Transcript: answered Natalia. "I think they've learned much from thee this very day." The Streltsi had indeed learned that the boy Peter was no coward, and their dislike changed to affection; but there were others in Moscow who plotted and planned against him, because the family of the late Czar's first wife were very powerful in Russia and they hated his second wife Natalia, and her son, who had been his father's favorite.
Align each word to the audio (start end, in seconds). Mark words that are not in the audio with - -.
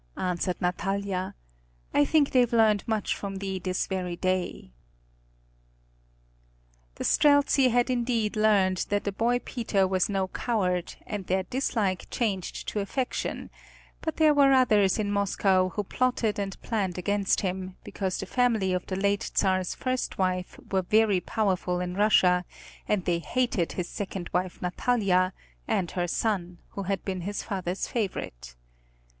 answered 0.17 0.59
Natalia. 0.59 1.35
"I 1.93 2.05
think 2.05 2.31
they've 2.31 2.51
learned 2.51 2.87
much 2.87 3.15
from 3.15 3.35
thee 3.35 3.59
this 3.59 3.85
very 3.85 4.15
day." 4.15 4.71
The 6.95 7.03
Streltsi 7.03 7.69
had 7.69 7.91
indeed 7.91 8.35
learned 8.35 8.87
that 8.89 9.03
the 9.03 9.11
boy 9.11 9.37
Peter 9.45 9.85
was 9.87 10.09
no 10.09 10.27
coward, 10.27 10.95
and 11.05 11.27
their 11.27 11.43
dislike 11.43 12.09
changed 12.09 12.67
to 12.69 12.79
affection; 12.79 13.51
but 14.01 14.17
there 14.17 14.33
were 14.33 14.53
others 14.53 14.97
in 14.97 15.11
Moscow 15.11 15.69
who 15.69 15.83
plotted 15.83 16.39
and 16.39 16.59
planned 16.63 16.97
against 16.97 17.41
him, 17.41 17.77
because 17.83 18.17
the 18.17 18.25
family 18.25 18.73
of 18.73 18.87
the 18.87 18.95
late 18.95 19.29
Czar's 19.37 19.75
first 19.75 20.17
wife 20.17 20.59
were 20.71 20.81
very 20.81 21.19
powerful 21.19 21.79
in 21.79 21.93
Russia 21.93 22.43
and 22.87 23.05
they 23.05 23.19
hated 23.19 23.73
his 23.73 23.87
second 23.87 24.31
wife 24.33 24.63
Natalia, 24.63 25.31
and 25.67 25.91
her 25.91 26.07
son, 26.07 26.57
who 26.69 26.81
had 26.81 27.05
been 27.05 27.21
his 27.21 27.43
father's 27.43 27.85
favorite. 27.87 28.55